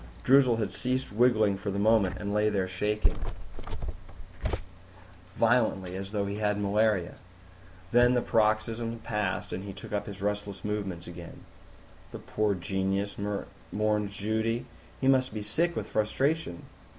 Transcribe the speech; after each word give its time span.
Droozle 0.25 0.57
had 0.57 0.71
ceased 0.71 1.11
wriggling 1.11 1.57
for 1.57 1.69
the 1.69 1.77
moment 1.77 2.17
and 2.17 2.33
lay 2.33 2.49
there 2.49 2.67
shaking 2.67 3.17
violently, 5.37 5.95
as 5.95 6.11
though 6.11 6.25
he 6.25 6.37
had 6.37 6.57
malaria. 6.59 7.17
Then 7.91 8.15
the 8.15 8.21
paroxysm 8.23 8.97
passed 9.03 9.53
and 9.53 9.63
he 9.63 9.73
took 9.73 9.93
up 9.93 10.07
his 10.07 10.19
restless 10.19 10.65
movements 10.65 11.05
again. 11.05 11.45
"The 12.11 12.17
poor 12.17 12.55
genius," 12.55 13.17
mourned 13.71 14.09
Judy. 14.09 14.65
"He 14.99 15.07
must 15.07 15.35
be 15.35 15.43
sick 15.43 15.75
with 15.75 15.85
frustration." 15.85 16.63